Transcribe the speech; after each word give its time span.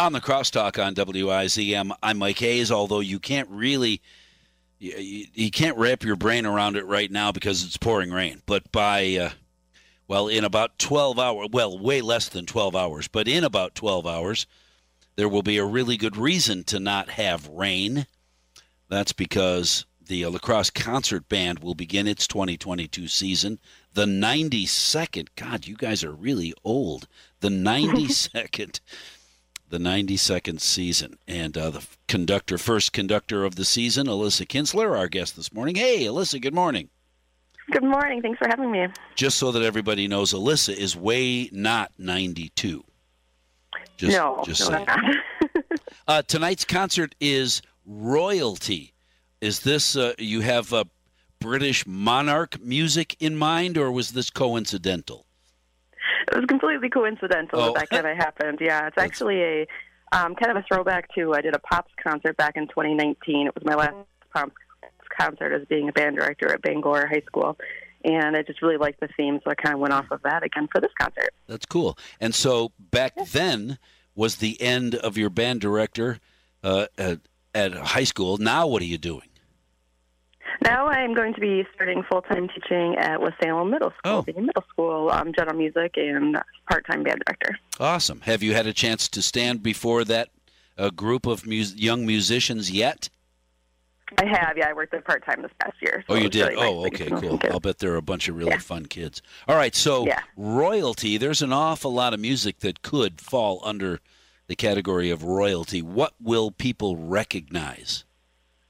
On 0.00 0.14
the 0.14 0.20
crosstalk 0.22 0.82
on 0.82 0.94
WIZM, 0.94 1.92
I'm 2.02 2.16
Mike 2.16 2.38
Hayes. 2.38 2.72
Although 2.72 3.00
you 3.00 3.18
can't 3.18 3.50
really, 3.50 4.00
you, 4.78 5.26
you 5.34 5.50
can't 5.50 5.76
wrap 5.76 6.04
your 6.04 6.16
brain 6.16 6.46
around 6.46 6.76
it 6.76 6.86
right 6.86 7.10
now 7.10 7.32
because 7.32 7.62
it's 7.62 7.76
pouring 7.76 8.10
rain. 8.10 8.40
But 8.46 8.72
by, 8.72 9.14
uh, 9.16 9.30
well, 10.08 10.26
in 10.26 10.42
about 10.42 10.78
12 10.78 11.18
hours, 11.18 11.48
well, 11.52 11.78
way 11.78 12.00
less 12.00 12.30
than 12.30 12.46
12 12.46 12.74
hours, 12.74 13.08
but 13.08 13.28
in 13.28 13.44
about 13.44 13.74
12 13.74 14.06
hours, 14.06 14.46
there 15.16 15.28
will 15.28 15.42
be 15.42 15.58
a 15.58 15.66
really 15.66 15.98
good 15.98 16.16
reason 16.16 16.64
to 16.64 16.80
not 16.80 17.10
have 17.10 17.46
rain. 17.48 18.06
That's 18.88 19.12
because 19.12 19.84
the 20.06 20.24
uh, 20.24 20.30
La 20.30 20.38
Crosse 20.38 20.70
concert 20.70 21.28
band 21.28 21.58
will 21.58 21.74
begin 21.74 22.08
its 22.08 22.26
2022 22.26 23.06
season. 23.06 23.58
The 23.92 24.06
92nd, 24.06 25.28
God, 25.36 25.66
you 25.66 25.76
guys 25.76 26.02
are 26.02 26.12
really 26.12 26.54
old. 26.64 27.06
The 27.40 27.48
92nd, 27.50 28.80
the 29.70 29.78
92nd 29.78 30.60
season, 30.60 31.16
and 31.26 31.56
uh, 31.56 31.70
the 31.70 31.86
conductor, 32.08 32.58
first 32.58 32.92
conductor 32.92 33.44
of 33.44 33.54
the 33.54 33.64
season, 33.64 34.08
Elissa 34.08 34.44
Kinstler, 34.44 34.98
our 34.98 35.08
guest 35.08 35.36
this 35.36 35.52
morning. 35.52 35.76
Hey, 35.76 36.04
Elissa, 36.04 36.40
good 36.40 36.54
morning. 36.54 36.90
Good 37.70 37.84
morning. 37.84 38.20
Thanks 38.20 38.38
for 38.38 38.48
having 38.48 38.72
me. 38.72 38.88
Just 39.14 39.38
so 39.38 39.52
that 39.52 39.62
everybody 39.62 40.08
knows, 40.08 40.32
Elissa 40.32 40.76
is 40.76 40.96
way 40.96 41.48
not 41.52 41.92
92. 41.98 42.84
Just, 43.96 44.16
no, 44.16 44.42
just 44.44 44.68
no, 44.68 44.84
uh, 46.08 46.22
tonight's 46.22 46.64
concert 46.64 47.14
is 47.20 47.62
royalty. 47.86 48.92
Is 49.40 49.60
this 49.60 49.94
uh, 49.94 50.14
you 50.18 50.40
have 50.40 50.72
uh, 50.72 50.84
British 51.38 51.86
monarch 51.86 52.60
music 52.60 53.16
in 53.20 53.36
mind, 53.36 53.78
or 53.78 53.92
was 53.92 54.12
this 54.12 54.30
coincidental? 54.30 55.26
It 56.30 56.36
was 56.36 56.44
completely 56.46 56.88
coincidental 56.88 57.60
oh. 57.60 57.72
that 57.72 57.74
that 57.74 57.90
kind 57.90 58.06
of 58.06 58.16
happened. 58.16 58.58
Yeah, 58.60 58.86
it's 58.86 58.98
actually 58.98 59.42
a 59.42 59.66
um, 60.12 60.34
kind 60.34 60.50
of 60.50 60.56
a 60.56 60.64
throwback 60.66 61.12
to 61.14 61.34
I 61.34 61.40
did 61.40 61.54
a 61.54 61.58
Pops 61.58 61.92
concert 62.02 62.36
back 62.36 62.56
in 62.56 62.68
2019. 62.68 63.46
It 63.46 63.54
was 63.54 63.64
my 63.64 63.74
last 63.74 63.94
Pops 64.34 64.52
concert 65.16 65.52
as 65.52 65.66
being 65.66 65.88
a 65.88 65.92
band 65.92 66.16
director 66.16 66.52
at 66.52 66.62
Bangor 66.62 67.06
High 67.06 67.22
School. 67.26 67.56
And 68.04 68.36
I 68.36 68.42
just 68.42 68.62
really 68.62 68.78
liked 68.78 69.00
the 69.00 69.08
theme, 69.14 69.40
so 69.44 69.50
I 69.50 69.54
kind 69.54 69.74
of 69.74 69.80
went 69.80 69.92
off 69.92 70.06
of 70.10 70.22
that 70.22 70.42
again 70.42 70.68
for 70.72 70.80
this 70.80 70.90
concert. 70.98 71.34
That's 71.46 71.66
cool. 71.66 71.98
And 72.18 72.34
so 72.34 72.72
back 72.78 73.12
yeah. 73.16 73.24
then 73.30 73.78
was 74.14 74.36
the 74.36 74.60
end 74.60 74.94
of 74.94 75.18
your 75.18 75.28
band 75.28 75.60
director 75.60 76.18
uh, 76.64 76.86
at, 76.96 77.20
at 77.54 77.74
high 77.74 78.04
school. 78.04 78.38
Now, 78.38 78.66
what 78.66 78.80
are 78.80 78.86
you 78.86 78.98
doing? 78.98 79.29
Now 80.70 80.86
I'm 80.86 81.14
going 81.14 81.34
to 81.34 81.40
be 81.40 81.66
starting 81.74 82.04
full 82.04 82.22
time 82.22 82.46
teaching 82.46 82.94
at 82.96 83.20
West 83.20 83.34
Salem 83.42 83.70
Middle 83.70 83.90
School, 83.98 84.18
oh. 84.18 84.22
being 84.22 84.46
middle 84.46 84.62
school 84.70 85.10
um, 85.10 85.32
general 85.36 85.56
music 85.56 85.94
and 85.96 86.40
part 86.70 86.86
time 86.86 87.02
band 87.02 87.20
director. 87.26 87.58
Awesome. 87.80 88.20
Have 88.20 88.40
you 88.44 88.54
had 88.54 88.68
a 88.68 88.72
chance 88.72 89.08
to 89.08 89.20
stand 89.20 89.64
before 89.64 90.04
that 90.04 90.28
uh, 90.78 90.90
group 90.90 91.26
of 91.26 91.44
young 91.44 92.06
musicians 92.06 92.70
yet? 92.70 93.08
I 94.18 94.26
have, 94.26 94.56
yeah. 94.56 94.68
I 94.68 94.72
worked 94.72 94.92
there 94.92 95.00
part 95.00 95.26
time 95.26 95.42
this 95.42 95.50
past 95.58 95.74
year. 95.82 96.04
So 96.06 96.14
oh, 96.14 96.16
you 96.16 96.28
did? 96.28 96.46
Really 96.46 96.64
oh, 96.64 96.82
nice 96.82 97.00
okay, 97.00 97.10
cool. 97.20 97.40
I'll 97.50 97.58
bet 97.58 97.78
there 97.78 97.94
are 97.94 97.96
a 97.96 98.02
bunch 98.02 98.28
of 98.28 98.36
really 98.36 98.52
yeah. 98.52 98.58
fun 98.58 98.86
kids. 98.86 99.22
All 99.48 99.56
right, 99.56 99.74
so 99.74 100.06
yeah. 100.06 100.20
royalty. 100.36 101.16
There's 101.16 101.42
an 101.42 101.52
awful 101.52 101.92
lot 101.92 102.14
of 102.14 102.20
music 102.20 102.60
that 102.60 102.82
could 102.82 103.20
fall 103.20 103.60
under 103.64 103.98
the 104.46 104.54
category 104.54 105.10
of 105.10 105.24
royalty. 105.24 105.82
What 105.82 106.14
will 106.20 106.52
people 106.52 106.96
recognize? 106.96 108.04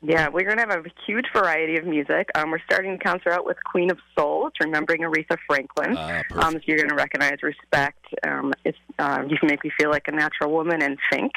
Yeah, 0.02 0.28
we're 0.28 0.44
going 0.44 0.56
to 0.56 0.66
have 0.66 0.86
a 0.86 0.90
huge 1.06 1.26
variety 1.34 1.76
of 1.76 1.84
music. 1.84 2.30
Um, 2.34 2.50
we're 2.50 2.62
starting 2.64 2.92
the 2.92 2.98
concert 2.98 3.32
out 3.32 3.44
with 3.44 3.58
Queen 3.70 3.90
of 3.90 3.98
Soul. 4.18 4.46
It's 4.46 4.56
remembering 4.58 5.02
Aretha 5.02 5.36
Franklin. 5.46 5.94
Ah, 5.96 6.22
um, 6.36 6.54
so 6.54 6.60
you're 6.64 6.78
going 6.78 6.88
to 6.88 6.94
recognize 6.94 7.42
Respect. 7.42 8.02
Um, 8.26 8.54
it's, 8.64 8.78
uh, 8.98 9.24
you 9.28 9.36
can 9.36 9.48
make 9.48 9.62
me 9.62 9.70
feel 9.78 9.90
like 9.90 10.08
a 10.08 10.12
natural 10.12 10.52
woman 10.52 10.80
and 10.80 10.96
Think. 11.12 11.32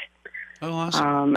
Oh, 0.62 0.72
awesome. 0.72 1.06
Um, 1.06 1.36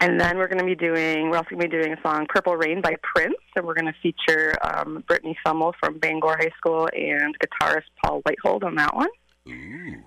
and 0.00 0.20
then 0.20 0.36
we're 0.36 0.48
going 0.48 0.58
to 0.58 0.64
be 0.66 0.74
doing, 0.74 1.30
we're 1.30 1.38
also 1.38 1.50
going 1.50 1.62
to 1.62 1.68
be 1.68 1.82
doing 1.82 1.94
a 1.94 2.02
song 2.02 2.26
Purple 2.28 2.54
Rain 2.56 2.82
by 2.82 2.96
Prince. 3.02 3.36
And 3.56 3.66
we're 3.66 3.72
going 3.72 3.86
to 3.86 3.94
feature 4.02 4.54
um, 4.62 5.02
Brittany 5.08 5.38
Thummel 5.44 5.72
from 5.80 5.98
Bangor 5.98 6.36
High 6.38 6.52
School 6.58 6.86
and 6.94 7.34
guitarist 7.38 7.84
Paul 8.04 8.20
Whitehold 8.22 8.62
on 8.62 8.74
that 8.74 8.94
one. 8.94 9.08
Ooh. 9.48 10.02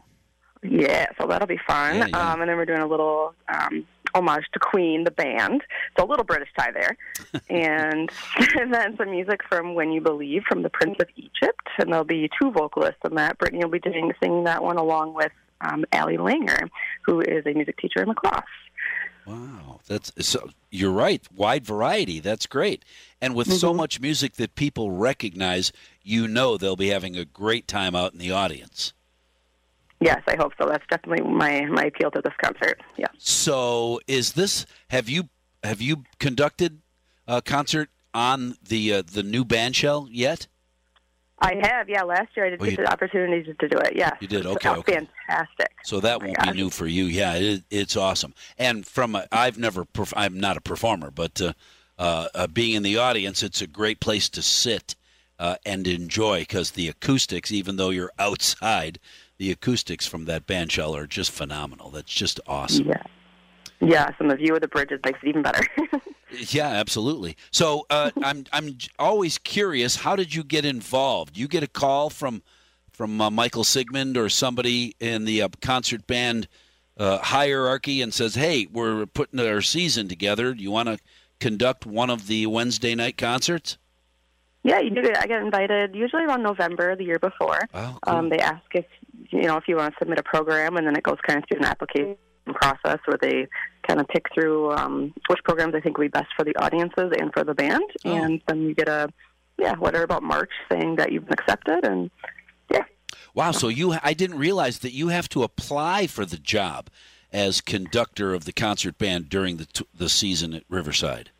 Yeah, 0.61 1.07
so 1.19 1.27
that'll 1.27 1.47
be 1.47 1.59
fun. 1.65 1.97
Yeah, 1.97 2.07
yeah. 2.07 2.31
Um, 2.33 2.41
and 2.41 2.49
then 2.49 2.57
we're 2.57 2.65
doing 2.65 2.81
a 2.81 2.87
little 2.87 3.33
um, 3.47 3.87
homage 4.13 4.45
to 4.53 4.59
Queen, 4.59 5.05
the 5.05 5.11
band. 5.11 5.61
So 5.97 6.03
a 6.03 6.07
little 6.07 6.25
British 6.25 6.49
tie 6.57 6.71
there. 6.71 6.97
and, 7.49 8.11
and 8.59 8.73
then 8.73 8.97
some 8.97 9.11
music 9.11 9.41
from 9.47 9.73
When 9.75 9.91
You 9.91 10.01
Believe 10.01 10.43
from 10.47 10.63
the 10.63 10.69
Prince 10.69 10.97
of 10.99 11.07
Egypt. 11.15 11.67
And 11.77 11.91
there'll 11.91 12.03
be 12.03 12.29
two 12.41 12.51
vocalists 12.51 12.99
in 13.05 13.15
that. 13.15 13.37
Brittany 13.37 13.63
will 13.63 13.71
be 13.71 13.79
doing 13.79 14.11
singing 14.21 14.43
that 14.45 14.63
one 14.63 14.77
along 14.77 15.13
with 15.13 15.31
um, 15.61 15.85
Allie 15.93 16.17
Langer, 16.17 16.69
who 17.03 17.21
is 17.21 17.45
a 17.45 17.53
music 17.53 17.77
teacher 17.77 18.01
in 18.01 18.07
La 18.07 18.13
Crosse. 18.13 18.43
Wow, 19.25 19.79
that's 19.87 20.11
so. 20.25 20.49
You're 20.71 20.91
right. 20.91 21.21
Wide 21.35 21.63
variety. 21.63 22.19
That's 22.19 22.47
great. 22.47 22.83
And 23.21 23.35
with 23.35 23.47
mm-hmm. 23.47 23.57
so 23.57 23.73
much 23.73 23.99
music 23.99 24.33
that 24.35 24.55
people 24.55 24.91
recognize, 24.91 25.71
you 26.01 26.27
know 26.27 26.57
they'll 26.57 26.75
be 26.75 26.87
having 26.87 27.15
a 27.15 27.25
great 27.25 27.67
time 27.67 27.95
out 27.95 28.13
in 28.13 28.19
the 28.19 28.31
audience. 28.31 28.93
Yes, 30.01 30.21
I 30.27 30.35
hope 30.37 30.53
so. 30.59 30.67
That's 30.67 30.85
definitely 30.89 31.29
my 31.29 31.65
my 31.65 31.83
appeal 31.83 32.11
to 32.11 32.21
this 32.21 32.33
concert. 32.41 32.81
Yeah. 32.97 33.07
So, 33.17 33.99
is 34.07 34.33
this 34.33 34.65
have 34.89 35.09
you 35.09 35.29
have 35.63 35.81
you 35.81 36.03
conducted 36.19 36.79
a 37.27 37.41
concert 37.41 37.89
on 38.13 38.55
the 38.67 38.93
uh, 38.93 39.03
the 39.05 39.23
new 39.23 39.43
band 39.43 39.75
shell 39.75 40.07
yet? 40.09 40.47
I 41.41 41.55
have, 41.63 41.87
yeah. 41.87 42.03
Last 42.03 42.35
year 42.35 42.47
I 42.47 42.49
did 42.49 42.61
oh, 42.61 42.65
get 42.65 42.77
the 42.77 42.91
opportunity 42.91 43.53
to 43.53 43.67
do 43.67 43.77
it. 43.77 43.95
Yeah, 43.95 44.11
you 44.19 44.27
did. 44.27 44.45
Okay, 44.45 44.69
okay. 44.69 45.07
fantastic. 45.27 45.71
So 45.83 45.99
that 46.01 46.21
oh 46.21 46.25
won't 46.25 46.41
be 46.41 46.51
new 46.51 46.69
for 46.69 46.85
you. 46.85 47.05
Yeah, 47.05 47.35
it, 47.35 47.63
it's 47.69 47.95
awesome. 47.95 48.33
And 48.57 48.85
from 48.85 49.15
i 49.15 49.25
I've 49.31 49.57
never, 49.57 49.85
perf- 49.85 50.13
I'm 50.15 50.39
not 50.39 50.57
a 50.57 50.61
performer, 50.61 51.11
but 51.11 51.41
uh, 51.41 51.53
uh, 51.97 52.27
uh, 52.35 52.47
being 52.47 52.75
in 52.75 52.83
the 52.83 52.97
audience, 52.97 53.41
it's 53.41 53.61
a 53.61 53.67
great 53.67 53.99
place 53.99 54.27
to 54.29 54.41
sit 54.41 54.95
uh, 55.37 55.55
and 55.65 55.87
enjoy 55.87 56.39
because 56.39 56.71
the 56.71 56.89
acoustics, 56.89 57.51
even 57.51 57.77
though 57.77 57.89
you're 57.89 58.11
outside, 58.19 58.99
the 59.39 59.51
acoustics 59.51 60.05
from 60.05 60.25
that 60.25 60.45
band 60.45 60.71
shell 60.71 60.95
are 60.95 61.07
just 61.07 61.31
phenomenal. 61.31 61.89
That's 61.89 62.13
just 62.13 62.39
awesome. 62.45 62.87
Yeah. 62.87 63.01
Yes, 63.81 64.13
and 64.19 64.29
the 64.29 64.35
view 64.35 64.53
of 64.53 64.61
the 64.61 64.67
bridges 64.67 64.99
makes 65.05 65.19
it 65.23 65.29
even 65.29 65.41
better. 65.41 65.65
yeah, 66.49 66.67
absolutely. 66.67 67.37
So 67.49 67.85
uh, 67.89 68.11
I'm 68.23 68.43
I'm 68.51 68.77
always 68.99 69.37
curious. 69.37 69.95
How 69.95 70.15
did 70.15 70.35
you 70.35 70.43
get 70.43 70.65
involved? 70.65 71.37
You 71.37 71.47
get 71.47 71.63
a 71.63 71.67
call 71.67 72.09
from 72.09 72.43
from 72.91 73.21
uh, 73.21 73.31
Michael 73.31 73.63
Sigmund 73.63 74.17
or 74.17 74.27
somebody 74.27 74.95
in 74.99 75.23
the 75.23 75.41
uh, 75.41 75.49
concert 75.61 76.05
band 76.05 76.49
uh, 76.97 77.19
hierarchy 77.19 78.01
and 78.01 78.13
says, 78.13 78.35
"Hey, 78.35 78.67
we're 78.69 79.05
putting 79.05 79.39
our 79.39 79.61
season 79.61 80.09
together. 80.09 80.53
Do 80.53 80.61
you 80.61 80.71
want 80.71 80.89
to 80.89 80.99
conduct 81.39 81.85
one 81.85 82.09
of 82.09 82.27
the 82.27 82.45
Wednesday 82.47 82.93
night 82.93 83.17
concerts?" 83.17 83.77
Yeah, 84.69 84.81
you 84.81 84.91
do. 84.91 85.01
I 85.19 85.25
get 85.25 85.41
invited 85.41 85.95
usually 85.95 86.25
around 86.25 86.43
November 86.43 86.95
the 86.95 87.03
year 87.03 87.17
before. 87.17 87.59
Oh, 87.73 87.97
cool. 88.01 88.15
um, 88.15 88.29
they 88.29 88.37
ask 88.37 88.63
if 88.75 88.85
you 89.31 89.41
know 89.41 89.57
if 89.57 89.67
you 89.67 89.75
want 89.75 89.95
to 89.95 89.97
submit 89.97 90.19
a 90.19 90.23
program, 90.23 90.77
and 90.77 90.85
then 90.85 90.95
it 90.95 91.01
goes 91.01 91.17
kind 91.25 91.39
of 91.39 91.45
through 91.49 91.57
an 91.61 91.65
application 91.65 92.17
process 92.53 92.99
where 93.05 93.17
they 93.19 93.47
kind 93.87 93.99
of 93.99 94.07
pick 94.09 94.27
through 94.31 94.71
um, 94.73 95.11
which 95.27 95.39
programs 95.43 95.73
they 95.73 95.81
think 95.81 95.97
would 95.97 96.11
be 96.11 96.19
best 96.19 96.27
for 96.37 96.43
the 96.45 96.55
audiences 96.57 97.11
and 97.19 97.33
for 97.33 97.43
the 97.43 97.55
band, 97.55 97.83
oh. 98.05 98.13
and 98.13 98.41
then 98.47 98.61
you 98.61 98.75
get 98.75 98.87
a 98.87 99.09
yeah, 99.57 99.75
whatever 99.75 100.03
about 100.03 100.21
March 100.21 100.51
saying 100.71 100.97
that 100.97 101.11
you've 101.11 101.25
been 101.25 101.33
accepted, 101.33 101.83
and 101.83 102.11
yeah. 102.71 102.83
Wow, 103.33 103.51
so 103.51 103.69
you 103.69 103.97
I 104.03 104.13
didn't 104.13 104.37
realize 104.37 104.79
that 104.79 104.93
you 104.93 105.07
have 105.07 105.27
to 105.29 105.41
apply 105.41 106.05
for 106.05 106.25
the 106.25 106.37
job 106.37 106.91
as 107.33 107.59
conductor 107.59 108.35
of 108.35 108.45
the 108.45 108.53
concert 108.53 108.99
band 108.99 109.29
during 109.29 109.57
the 109.57 109.65
t- 109.65 109.87
the 109.95 110.09
season 110.09 110.53
at 110.53 110.63
Riverside. 110.69 111.31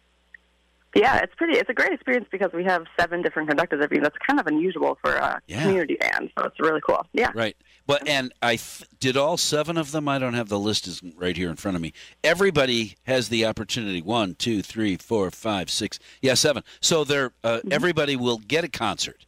Yeah, 0.95 1.17
it's 1.17 1.35
pretty. 1.35 1.53
It's 1.57 1.69
a 1.69 1.73
great 1.73 1.93
experience 1.93 2.27
because 2.31 2.51
we 2.51 2.63
have 2.63 2.85
seven 2.99 3.21
different 3.21 3.47
conductors 3.47 3.83
every. 3.83 3.99
That's 3.99 4.17
kind 4.25 4.39
of 4.39 4.47
unusual 4.47 4.97
for 5.03 5.13
a 5.13 5.39
yeah. 5.47 5.61
community 5.61 5.95
band, 5.95 6.31
so 6.37 6.45
it's 6.45 6.59
really 6.59 6.81
cool. 6.81 7.05
Yeah. 7.13 7.31
Right. 7.35 7.55
But 7.85 8.07
and 8.07 8.33
I 8.41 8.55
th- 8.55 8.89
did 8.99 9.15
all 9.15 9.37
seven 9.37 9.77
of 9.77 9.91
them. 9.91 10.07
I 10.07 10.17
don't 10.17 10.33
have 10.33 10.49
the 10.49 10.59
list 10.59 10.87
is 10.87 11.01
right 11.15 11.37
here 11.37 11.49
in 11.49 11.57
front 11.57 11.75
of 11.75 11.81
me. 11.81 11.93
Everybody 12.23 12.95
has 13.03 13.29
the 13.29 13.45
opportunity. 13.45 14.01
One, 14.01 14.33
two, 14.33 14.63
three, 14.63 14.97
four, 14.97 15.29
five, 15.29 15.69
six. 15.69 15.99
Yeah, 16.21 16.33
seven. 16.33 16.63
So 16.81 17.03
they're 17.03 17.33
uh, 17.43 17.57
mm-hmm. 17.57 17.71
everybody 17.71 18.15
will 18.15 18.39
get 18.39 18.63
a 18.63 18.69
concert. 18.69 19.27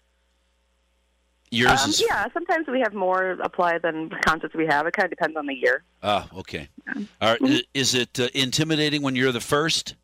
Yours 1.52 1.84
um, 1.84 1.90
is 1.90 2.02
yeah. 2.02 2.26
Sometimes 2.34 2.66
we 2.68 2.80
have 2.80 2.94
more 2.94 3.32
apply 3.44 3.78
than 3.78 4.10
concerts 4.26 4.56
we 4.56 4.66
have. 4.66 4.88
It 4.88 4.94
kind 4.94 5.06
of 5.06 5.12
depends 5.12 5.38
on 5.38 5.46
the 5.46 5.54
year. 5.54 5.84
Ah, 6.02 6.28
okay. 6.36 6.70
Yeah. 6.88 7.04
All 7.22 7.30
right. 7.32 7.42
Mm-hmm. 7.42 7.58
Is 7.74 7.94
it 7.94 8.20
uh, 8.20 8.30
intimidating 8.34 9.04
when 9.04 9.16
you're 9.16 9.34
the 9.34 9.42
first? 9.42 9.96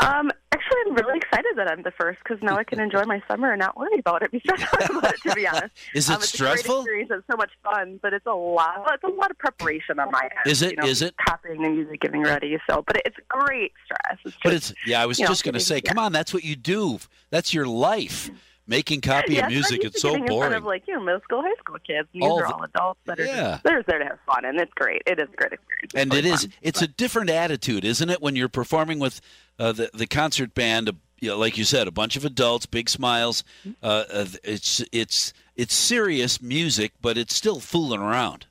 Um, 0.00 0.30
actually, 0.52 0.78
I'm 0.86 0.94
really 0.94 1.18
excited 1.18 1.52
that 1.56 1.70
I'm 1.70 1.82
the 1.82 1.90
first 1.92 2.18
because 2.22 2.42
now 2.42 2.56
I 2.56 2.64
can 2.64 2.80
enjoy 2.80 3.04
my 3.04 3.22
summer 3.28 3.52
and 3.52 3.60
not 3.60 3.76
worry 3.76 3.98
about 3.98 4.22
it. 4.22 4.30
Be 4.32 4.40
stressed 4.40 4.90
about 4.90 5.14
it, 5.14 5.22
to 5.28 5.34
be 5.34 5.46
honest. 5.48 5.74
Is 5.94 6.08
it 6.08 6.12
um, 6.12 6.20
it's 6.20 6.28
stressful? 6.30 6.80
A 6.80 6.84
great 6.84 7.02
experience. 7.02 7.10
It's 7.14 7.26
so 7.30 7.36
much 7.36 7.52
fun, 7.62 7.98
but 8.02 8.12
it's 8.12 8.26
a 8.26 8.34
lot. 8.34 8.86
It's 8.92 9.04
a 9.04 9.08
lot 9.08 9.30
of 9.30 9.38
preparation 9.38 9.98
on 9.98 10.10
my 10.10 10.22
end. 10.22 10.50
Is 10.50 10.62
it? 10.62 10.72
You 10.72 10.76
know, 10.76 10.86
is 10.86 11.02
it? 11.02 11.14
Copying 11.18 11.62
the 11.62 11.68
music, 11.68 12.00
getting 12.00 12.22
ready. 12.22 12.58
So, 12.68 12.82
but 12.86 13.00
it's 13.04 13.16
great 13.28 13.72
stress. 13.84 14.18
It's 14.24 14.34
just, 14.34 14.42
but 14.42 14.52
it's 14.52 14.74
yeah. 14.86 15.02
I 15.02 15.06
was 15.06 15.18
just 15.18 15.44
going 15.44 15.54
to 15.54 15.60
say, 15.60 15.80
come 15.80 15.98
on, 15.98 16.12
that's 16.12 16.34
what 16.34 16.44
you 16.44 16.56
do. 16.56 16.98
That's 17.30 17.54
your 17.54 17.66
life. 17.66 18.30
Making 18.66 19.00
copy 19.00 19.34
yeah, 19.34 19.46
of 19.46 19.52
music. 19.52 19.84
It's 19.84 20.00
so 20.00 20.10
boring. 20.10 20.24
In 20.24 20.38
front 20.38 20.54
of 20.54 20.64
like 20.64 20.82
you 20.86 20.94
know 20.94 21.00
middle 21.00 21.20
school, 21.22 21.42
high 21.42 21.54
school 21.58 21.76
kids. 21.86 22.08
These 22.12 22.22
all 22.22 22.40
are 22.40 22.46
the, 22.46 22.54
all 22.54 22.62
adults 22.62 23.00
that 23.06 23.20
are 23.20 23.24
yeah. 23.24 23.34
just, 23.34 23.64
they're 23.64 23.78
just 23.78 23.88
there 23.88 23.98
to 23.98 24.04
have 24.06 24.18
fun, 24.26 24.44
and 24.44 24.58
it's 24.60 24.72
great. 24.74 25.02
It 25.06 25.18
is 25.18 25.28
a 25.32 25.36
great 25.36 25.52
experience. 25.52 25.84
It's 25.84 25.94
and 25.94 26.12
really 26.12 26.28
it 26.28 26.32
is. 26.32 26.40
fun, 26.42 26.52
It's 26.62 26.80
but. 26.80 26.88
a 26.88 26.92
different 26.92 27.30
attitude, 27.30 27.84
isn't 27.84 28.10
it, 28.10 28.20
when 28.20 28.36
you're 28.36 28.48
performing 28.48 28.98
with 28.98 29.20
uh, 29.58 29.72
the 29.72 29.90
the 29.94 30.06
concert 30.06 30.54
band? 30.54 30.90
You 31.20 31.30
know, 31.30 31.38
like 31.38 31.56
you 31.56 31.64
said, 31.64 31.88
a 31.88 31.92
bunch 31.92 32.16
of 32.16 32.24
adults, 32.24 32.66
big 32.66 32.88
smiles. 32.90 33.42
Mm-hmm. 33.66 33.70
Uh, 33.82 34.04
uh, 34.12 34.26
it's 34.44 34.84
it's 34.92 35.32
it's 35.54 35.74
serious 35.74 36.42
music, 36.42 36.92
but 37.00 37.16
it's 37.16 37.34
still 37.34 37.60
fooling 37.60 38.00
around. 38.00 38.46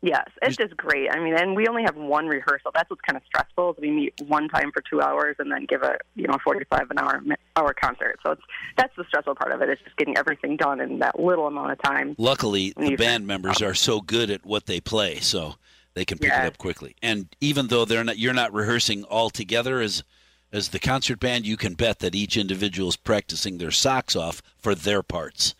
Yes, 0.00 0.28
it's 0.42 0.56
just 0.56 0.76
great. 0.76 1.10
I 1.10 1.18
mean, 1.18 1.34
and 1.34 1.56
we 1.56 1.66
only 1.66 1.82
have 1.82 1.96
one 1.96 2.28
rehearsal. 2.28 2.70
That's 2.72 2.88
what's 2.88 3.02
kind 3.02 3.16
of 3.16 3.22
stressful. 3.26 3.72
Is 3.72 3.76
we 3.80 3.90
meet 3.90 4.14
one 4.28 4.48
time 4.48 4.70
for 4.70 4.80
two 4.88 5.00
hours 5.00 5.36
and 5.40 5.50
then 5.50 5.66
give 5.66 5.82
a 5.82 5.98
you 6.14 6.28
know 6.28 6.38
forty-five 6.44 6.88
an 6.90 6.98
hour 6.98 7.20
hour 7.56 7.74
concert. 7.74 8.20
So 8.24 8.32
it's 8.32 8.42
that's 8.76 8.94
the 8.96 9.04
stressful 9.08 9.34
part 9.34 9.50
of 9.50 9.60
it. 9.60 9.68
It's 9.68 9.82
just 9.82 9.96
getting 9.96 10.16
everything 10.16 10.56
done 10.56 10.80
in 10.80 11.00
that 11.00 11.18
little 11.18 11.48
amount 11.48 11.72
of 11.72 11.82
time. 11.82 12.14
Luckily, 12.16 12.72
the 12.76 12.94
band 12.94 13.26
members 13.26 13.60
are 13.60 13.74
so 13.74 14.00
good 14.00 14.30
at 14.30 14.46
what 14.46 14.66
they 14.66 14.80
play, 14.80 15.18
so 15.18 15.56
they 15.94 16.04
can 16.04 16.18
pick 16.18 16.30
yes. 16.30 16.44
it 16.44 16.46
up 16.46 16.58
quickly. 16.58 16.94
And 17.02 17.34
even 17.40 17.66
though 17.66 17.84
they're 17.84 18.04
not, 18.04 18.18
you're 18.18 18.32
not 18.32 18.52
rehearsing 18.54 19.02
all 19.02 19.30
together 19.30 19.80
as 19.80 20.04
as 20.52 20.68
the 20.68 20.78
concert 20.78 21.18
band, 21.18 21.44
you 21.44 21.56
can 21.56 21.74
bet 21.74 21.98
that 21.98 22.14
each 22.14 22.36
individual 22.36 22.88
is 22.88 22.96
practicing 22.96 23.58
their 23.58 23.72
socks 23.72 24.14
off 24.14 24.42
for 24.56 24.76
their 24.76 25.02
parts. 25.02 25.56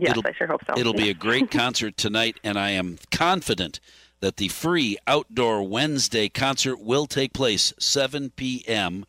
Yes, 0.00 0.12
it'll, 0.12 0.26
I 0.26 0.32
sure 0.32 0.46
hope 0.46 0.62
so. 0.66 0.78
It'll 0.78 0.94
be 0.94 1.10
a 1.10 1.14
great 1.28 1.50
concert 1.50 1.96
tonight, 1.96 2.38
and 2.42 2.58
I 2.58 2.70
am 2.70 2.98
confident 3.10 3.78
that 4.20 4.36
the 4.36 4.48
free 4.48 4.96
outdoor 5.06 5.62
Wednesday 5.62 6.28
concert 6.28 6.80
will 6.80 7.06
take 7.06 7.32
place 7.32 7.72
7 7.78 8.30
p.m. 8.36 9.04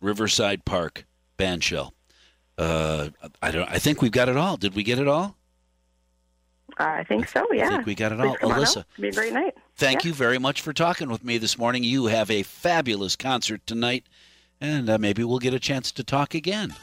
Riverside 0.00 0.64
Park 0.64 1.06
Bandshell. 1.38 1.92
Uh, 2.58 3.08
I 3.40 3.50
don't. 3.50 3.68
I 3.70 3.78
think 3.78 4.02
we've 4.02 4.12
got 4.12 4.28
it 4.28 4.36
all. 4.36 4.56
Did 4.56 4.74
we 4.74 4.82
get 4.82 4.98
it 4.98 5.08
all? 5.08 5.36
I 6.78 7.04
think 7.04 7.28
so. 7.28 7.46
Yeah. 7.52 7.66
I 7.66 7.70
think 7.70 7.86
we 7.86 7.94
got 7.94 8.12
it 8.12 8.20
all. 8.20 8.36
Elissa, 8.42 8.86
be 8.98 9.08
a 9.08 9.12
great 9.12 9.32
night. 9.32 9.54
thank 9.76 10.04
Yeah. 10.04 10.08
you 10.08 10.14
very 10.14 10.38
much 10.38 10.60
for 10.62 10.72
talking 10.72 11.10
with 11.10 11.22
me 11.24 11.38
this 11.38 11.58
morning. 11.58 11.84
You 11.84 12.06
have 12.06 12.30
a 12.30 12.42
fabulous 12.42 13.14
concert 13.16 13.66
tonight, 13.66 14.04
and 14.60 14.88
uh, 14.88 14.98
maybe 14.98 15.22
we'll 15.24 15.38
get 15.38 15.54
a 15.54 15.60
chance 15.60 15.92
to 15.92 16.04
talk 16.04 16.34
again. 16.34 16.74